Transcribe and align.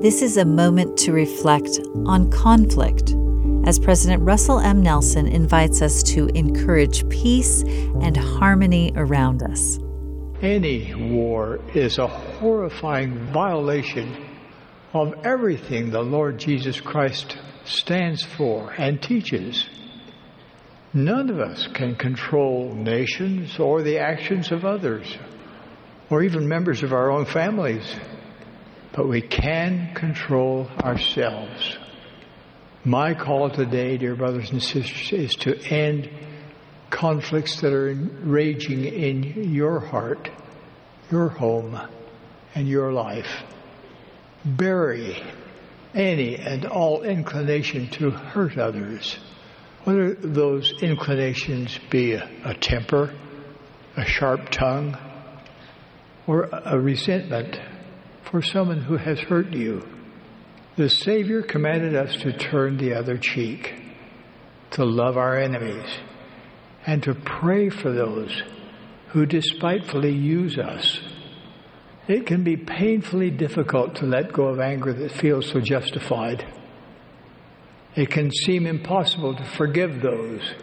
This 0.00 0.22
is 0.22 0.38
a 0.38 0.46
moment 0.46 0.96
to 1.00 1.12
reflect 1.12 1.78
on 2.06 2.30
conflict 2.30 3.14
as 3.66 3.78
President 3.78 4.22
Russell 4.22 4.58
M. 4.58 4.80
Nelson 4.80 5.26
invites 5.26 5.82
us 5.82 6.02
to 6.04 6.28
encourage 6.28 7.06
peace 7.10 7.62
and 8.00 8.16
harmony 8.16 8.94
around 8.96 9.42
us. 9.42 9.78
Any 10.40 10.94
war 10.94 11.60
is 11.74 11.98
a 11.98 12.06
horrifying 12.06 13.30
violation 13.30 14.24
of 14.94 15.12
everything 15.22 15.90
the 15.90 16.00
Lord 16.00 16.38
Jesus 16.38 16.80
Christ 16.80 17.36
stands 17.66 18.24
for 18.24 18.72
and 18.78 19.02
teaches. 19.02 19.68
None 20.94 21.28
of 21.28 21.40
us 21.40 21.68
can 21.74 21.94
control 21.94 22.72
nations 22.74 23.58
or 23.58 23.82
the 23.82 23.98
actions 23.98 24.50
of 24.50 24.64
others, 24.64 25.18
or 26.08 26.22
even 26.22 26.48
members 26.48 26.82
of 26.82 26.94
our 26.94 27.10
own 27.10 27.26
families, 27.26 27.96
but 28.92 29.08
we 29.08 29.20
can 29.20 29.94
control 29.94 30.68
ourselves. 30.82 31.78
My 32.84 33.14
call 33.14 33.50
today, 33.50 33.98
dear 33.98 34.16
brothers 34.16 34.50
and 34.50 34.62
sisters, 34.62 35.12
is 35.12 35.34
to 35.36 35.56
end 35.68 36.10
conflicts 36.88 37.60
that 37.60 37.72
are 37.72 37.94
raging 37.94 38.84
in 38.84 39.52
your 39.52 39.80
heart, 39.80 40.30
your 41.10 41.28
home, 41.28 41.80
and 42.54 42.66
your 42.66 42.92
life. 42.92 43.44
Bury 44.44 45.22
any 45.94 46.36
and 46.36 46.64
all 46.64 47.02
inclination 47.02 47.88
to 47.90 48.10
hurt 48.10 48.58
others, 48.58 49.18
whether 49.84 50.14
those 50.14 50.72
inclinations 50.82 51.78
be 51.90 52.14
a, 52.14 52.54
temper, 52.54 53.14
a 53.96 54.04
sharp 54.04 54.50
tongue, 54.50 54.96
or 56.26 56.48
a 56.52 56.78
resentment 56.78 57.58
for 58.24 58.42
someone 58.42 58.82
who 58.82 58.96
has 58.96 59.18
hurt 59.20 59.52
you. 59.52 59.86
The 60.76 60.88
Savior 60.88 61.42
commanded 61.42 61.94
us 61.94 62.14
to 62.22 62.32
turn 62.36 62.76
the 62.76 62.94
other 62.94 63.18
cheek, 63.18 63.74
to 64.72 64.84
love 64.84 65.16
our 65.16 65.38
enemies, 65.38 65.88
and 66.86 67.02
to 67.02 67.14
pray 67.14 67.68
for 67.68 67.92
those 67.92 68.42
who 69.08 69.26
despitefully 69.26 70.12
use 70.12 70.58
us. 70.58 71.00
It 72.08 72.26
can 72.26 72.44
be 72.44 72.56
painfully 72.56 73.30
difficult 73.30 73.96
to 73.96 74.06
let 74.06 74.32
go 74.32 74.46
of 74.46 74.60
anger 74.60 74.92
that 74.92 75.12
feels 75.12 75.50
so 75.50 75.60
justified. 75.60 76.46
It 77.94 78.10
can 78.10 78.30
seem 78.30 78.66
impossible 78.66 79.36
to 79.36 79.44
forgive 79.44 80.00
those 80.00 80.54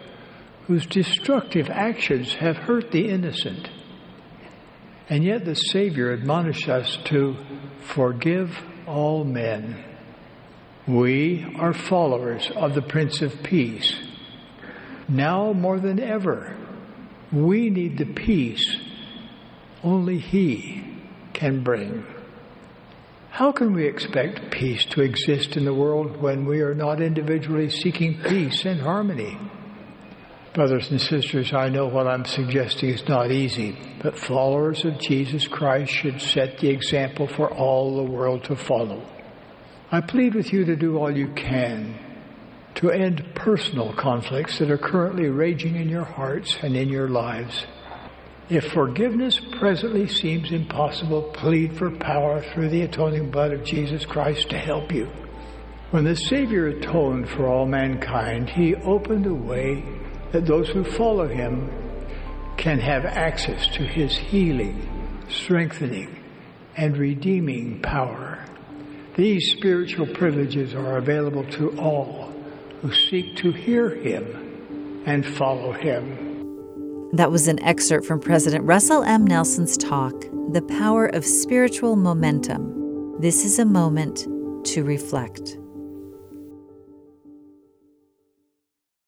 whose 0.66 0.86
destructive 0.86 1.70
actions 1.70 2.34
have 2.34 2.56
hurt 2.56 2.90
the 2.90 3.08
innocent. 3.08 3.68
And 5.10 5.24
yet 5.24 5.44
the 5.44 5.54
Savior 5.54 6.12
admonished 6.12 6.68
us 6.68 6.98
to 7.04 7.36
forgive 7.80 8.56
all 8.86 9.24
men. 9.24 9.84
We 10.86 11.54
are 11.58 11.72
followers 11.72 12.50
of 12.54 12.74
the 12.74 12.82
Prince 12.82 13.22
of 13.22 13.42
Peace. 13.42 13.94
Now 15.08 15.54
more 15.54 15.80
than 15.80 15.98
ever, 15.98 16.56
we 17.32 17.70
need 17.70 17.96
the 17.96 18.12
peace 18.12 18.76
only 19.82 20.18
He 20.18 20.84
can 21.32 21.62
bring. 21.62 22.04
How 23.30 23.52
can 23.52 23.72
we 23.72 23.86
expect 23.86 24.50
peace 24.50 24.84
to 24.86 25.02
exist 25.02 25.56
in 25.56 25.64
the 25.64 25.72
world 25.72 26.20
when 26.20 26.44
we 26.44 26.60
are 26.60 26.74
not 26.74 27.00
individually 27.00 27.70
seeking 27.70 28.20
peace 28.20 28.64
and 28.64 28.80
harmony? 28.80 29.38
Brothers 30.58 30.90
and 30.90 31.00
sisters, 31.00 31.52
I 31.54 31.68
know 31.68 31.86
what 31.86 32.08
I'm 32.08 32.24
suggesting 32.24 32.88
is 32.88 33.08
not 33.08 33.30
easy, 33.30 33.78
but 34.02 34.18
followers 34.18 34.84
of 34.84 34.98
Jesus 34.98 35.46
Christ 35.46 35.92
should 35.92 36.20
set 36.20 36.58
the 36.58 36.68
example 36.68 37.28
for 37.28 37.48
all 37.48 37.94
the 37.94 38.10
world 38.10 38.42
to 38.46 38.56
follow. 38.56 39.06
I 39.92 40.00
plead 40.00 40.34
with 40.34 40.52
you 40.52 40.64
to 40.64 40.74
do 40.74 40.98
all 40.98 41.16
you 41.16 41.28
can 41.28 41.96
to 42.74 42.90
end 42.90 43.24
personal 43.36 43.94
conflicts 43.94 44.58
that 44.58 44.72
are 44.72 44.78
currently 44.78 45.28
raging 45.28 45.76
in 45.76 45.88
your 45.88 46.02
hearts 46.02 46.58
and 46.60 46.76
in 46.76 46.88
your 46.88 47.08
lives. 47.08 47.64
If 48.50 48.72
forgiveness 48.72 49.40
presently 49.60 50.08
seems 50.08 50.50
impossible, 50.50 51.30
plead 51.34 51.78
for 51.78 51.92
power 51.92 52.42
through 52.42 52.70
the 52.70 52.82
atoning 52.82 53.30
blood 53.30 53.52
of 53.52 53.62
Jesus 53.62 54.04
Christ 54.04 54.50
to 54.50 54.58
help 54.58 54.90
you. 54.90 55.08
When 55.92 56.02
the 56.02 56.16
Savior 56.16 56.66
atoned 56.66 57.28
for 57.28 57.46
all 57.46 57.64
mankind, 57.64 58.50
he 58.50 58.74
opened 58.74 59.24
a 59.26 59.32
way 59.32 59.84
that 60.32 60.46
those 60.46 60.68
who 60.68 60.84
follow 60.84 61.26
him 61.26 61.70
can 62.56 62.78
have 62.78 63.04
access 63.04 63.68
to 63.68 63.84
his 63.84 64.16
healing, 64.16 64.88
strengthening, 65.28 66.22
and 66.76 66.96
redeeming 66.96 67.80
power. 67.80 68.44
These 69.16 69.52
spiritual 69.52 70.06
privileges 70.06 70.74
are 70.74 70.96
available 70.96 71.44
to 71.52 71.78
all 71.78 72.32
who 72.82 72.92
seek 72.92 73.36
to 73.36 73.50
hear 73.52 73.90
him 73.90 75.02
and 75.06 75.24
follow 75.24 75.72
him. 75.72 77.10
That 77.12 77.30
was 77.30 77.48
an 77.48 77.60
excerpt 77.62 78.06
from 78.06 78.20
President 78.20 78.64
Russell 78.64 79.02
M. 79.02 79.26
Nelson's 79.26 79.76
talk, 79.76 80.12
The 80.52 80.62
Power 80.78 81.06
of 81.06 81.24
Spiritual 81.24 81.96
Momentum. 81.96 83.20
This 83.20 83.44
is 83.44 83.58
a 83.58 83.64
moment 83.64 84.26
to 84.66 84.84
reflect. 84.84 85.58